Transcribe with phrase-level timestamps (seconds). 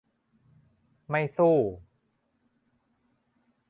[1.09, 1.57] ไม่สู้